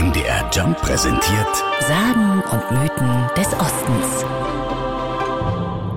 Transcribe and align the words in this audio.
MDR 0.00 0.48
Jump 0.50 0.78
präsentiert 0.78 1.56
Sagen 1.86 2.42
und 2.50 2.70
Mythen 2.70 3.28
des 3.36 3.48
Ostens. 3.48 4.24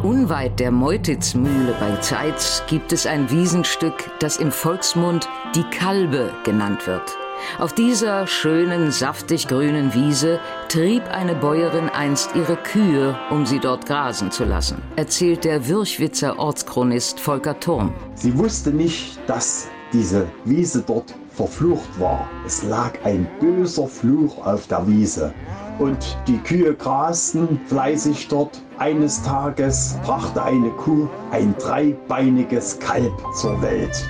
Unweit 0.03 0.59
der 0.59 0.71
Meutitzmühle 0.71 1.73
bei 1.79 1.95
Zeitz 2.01 2.63
gibt 2.67 2.91
es 2.91 3.05
ein 3.05 3.31
Wiesenstück, 3.31 4.11
das 4.19 4.35
im 4.35 4.51
Volksmund 4.51 5.29
die 5.55 5.63
Kalbe 5.63 6.33
genannt 6.43 6.85
wird. 6.85 7.15
Auf 7.59 7.71
dieser 7.71 8.27
schönen, 8.27 8.91
saftig 8.91 9.47
grünen 9.47 9.93
Wiese 9.93 10.41
trieb 10.67 11.09
eine 11.09 11.33
Bäuerin 11.33 11.87
einst 11.87 12.35
ihre 12.35 12.57
Kühe, 12.57 13.17
um 13.29 13.45
sie 13.45 13.59
dort 13.59 13.85
grasen 13.85 14.31
zu 14.31 14.43
lassen, 14.43 14.81
erzählt 14.97 15.45
der 15.45 15.69
Würchwitzer 15.69 16.37
Ortschronist 16.37 17.21
Volker 17.21 17.57
Turm. 17.57 17.93
Sie 18.15 18.37
wusste 18.37 18.71
nicht, 18.71 19.17
dass 19.27 19.69
diese 19.93 20.27
Wiese 20.43 20.83
dort 20.85 21.13
verflucht 21.33 21.99
war. 21.99 22.27
Es 22.45 22.63
lag 22.63 22.93
ein 23.03 23.27
böser 23.39 23.87
Fluch 23.87 24.45
auf 24.45 24.67
der 24.67 24.87
Wiese. 24.87 25.33
Und 25.79 26.17
die 26.27 26.37
Kühe 26.39 26.73
grasten 26.75 27.59
fleißig 27.67 28.27
dort. 28.27 28.61
Eines 28.77 29.21
Tages 29.23 29.97
brachte 30.03 30.43
eine 30.43 30.69
Kuh 30.71 31.07
ein 31.31 31.55
dreibeiniges 31.57 32.79
Kalb 32.79 33.13
zur 33.35 33.61
Welt. 33.61 34.05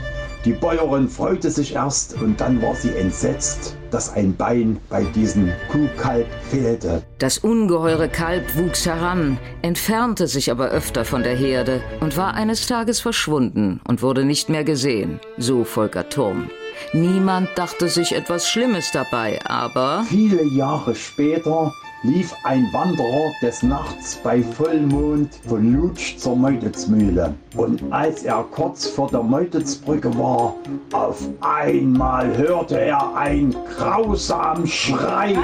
Die 0.45 0.51
Bäuerin 0.51 1.07
freute 1.07 1.49
sich 1.49 1.75
erst 1.75 2.21
und 2.21 2.41
dann 2.41 2.61
war 2.61 2.75
sie 2.75 2.93
entsetzt, 2.93 3.77
dass 3.91 4.11
ein 4.11 4.35
Bein 4.35 4.77
bei 4.89 5.03
diesem 5.03 5.53
Kuhkalb 5.71 6.27
fehlte. 6.49 7.01
Das 7.17 7.37
ungeheure 7.37 8.09
Kalb 8.09 8.43
wuchs 8.57 8.85
heran, 8.85 9.37
entfernte 9.61 10.27
sich 10.27 10.51
aber 10.51 10.67
öfter 10.67 11.05
von 11.05 11.23
der 11.23 11.35
Herde 11.35 11.81
und 12.01 12.17
war 12.17 12.33
eines 12.33 12.67
Tages 12.67 12.99
verschwunden 12.99 13.79
und 13.87 14.01
wurde 14.01 14.25
nicht 14.25 14.49
mehr 14.49 14.65
gesehen, 14.65 15.21
so 15.37 15.63
Volker 15.63 16.09
Turm. 16.09 16.49
Niemand 16.91 17.49
dachte 17.55 17.87
sich 17.87 18.13
etwas 18.13 18.49
Schlimmes 18.49 18.91
dabei, 18.91 19.39
aber 19.45 20.03
Viele 20.07 20.43
Jahre 20.43 20.93
später 20.95 21.73
lief 22.03 22.33
ein 22.43 22.67
Wanderer 22.73 23.31
des 23.41 23.63
Nachts 23.63 24.17
bei 24.17 24.43
Vollmond 24.43 25.29
von 25.47 25.73
Lutsch 25.73 26.17
zur 26.17 26.35
Meutitzmühle. 26.35 27.33
Und 27.55 27.81
als 27.91 28.23
er 28.23 28.43
kurz 28.51 28.85
vor 28.85 29.09
der 29.09 29.23
Meutitzbrücke 29.23 30.15
war, 30.17 30.55
auf 30.91 31.21
einmal 31.39 32.35
hörte 32.37 32.79
er 32.79 33.15
einen 33.15 33.55
grausamen 33.77 34.67
Schrei. 34.67 35.37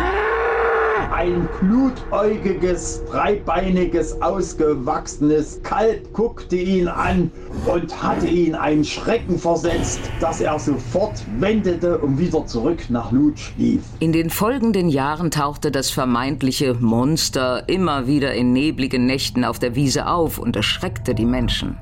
Ein 1.11 1.49
glutäugiges, 1.59 3.03
dreibeiniges, 3.09 4.21
ausgewachsenes 4.21 5.59
Kalb 5.63 6.13
guckte 6.13 6.55
ihn 6.55 6.87
an 6.87 7.31
und 7.65 8.03
hatte 8.03 8.27
ihn 8.27 8.55
einen 8.55 8.83
Schrecken 8.83 9.39
versetzt, 9.39 9.99
dass 10.19 10.39
er 10.39 10.59
sofort 10.59 11.23
wendete 11.39 11.97
und 11.97 12.19
wieder 12.19 12.45
zurück 12.45 12.89
nach 12.89 13.11
Lutsch 13.11 13.51
lief. 13.57 13.81
in 13.99 14.11
den 14.11 14.29
folgenden 14.29 14.89
Jahren 14.89 15.31
tauchte 15.31 15.71
das 15.71 15.89
vermeintliche 15.89 16.75
Monster 16.75 17.67
immer 17.67 18.07
wieder 18.07 18.33
in 18.33 18.53
nebligen 18.53 19.05
Nächten 19.05 19.43
auf 19.43 19.59
der 19.59 19.75
Wiese 19.75 20.07
auf 20.07 20.37
und 20.37 20.55
erschreckte 20.55 21.15
die 21.15 21.25
Menschen. 21.25 21.77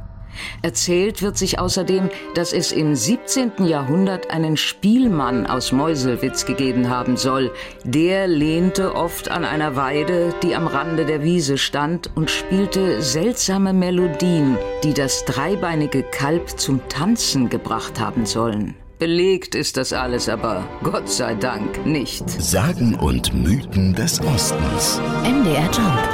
Erzählt 0.61 1.21
wird 1.21 1.37
sich 1.37 1.59
außerdem, 1.59 2.09
dass 2.35 2.53
es 2.53 2.71
im 2.71 2.95
17. 2.95 3.65
Jahrhundert 3.65 4.31
einen 4.31 4.57
Spielmann 4.57 5.45
aus 5.45 5.71
Meuselwitz 5.71 6.45
gegeben 6.45 6.89
haben 6.89 7.17
soll. 7.17 7.51
Der 7.83 8.27
lehnte 8.27 8.95
oft 8.95 9.29
an 9.29 9.45
einer 9.45 9.75
Weide, 9.75 10.33
die 10.43 10.55
am 10.55 10.67
Rande 10.67 11.05
der 11.05 11.23
Wiese 11.23 11.57
stand, 11.57 12.09
und 12.15 12.29
spielte 12.29 13.01
seltsame 13.01 13.73
Melodien, 13.73 14.57
die 14.83 14.93
das 14.93 15.25
dreibeinige 15.25 16.03
Kalb 16.03 16.59
zum 16.59 16.87
Tanzen 16.89 17.49
gebracht 17.49 17.99
haben 17.99 18.25
sollen. 18.25 18.75
Belegt 18.99 19.53
ist 19.53 19.77
das 19.77 19.93
alles 19.93 20.27
aber, 20.27 20.63
Gott 20.81 21.07
sei 21.07 21.35
Dank, 21.35 21.85
nicht. 21.85 22.27
Sagen 22.29 22.95
und 22.95 23.31
Mythen 23.31 23.93
des 23.93 24.19
Ostens. 24.21 24.99
MDR 25.23 25.69
Jump. 25.71 26.09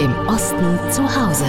Im 0.00 0.12
Osten 0.26 0.78
zu 0.90 1.02
Hause. 1.04 1.44